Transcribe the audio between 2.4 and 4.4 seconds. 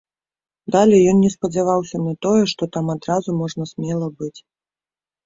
што там адразу можна смела быць.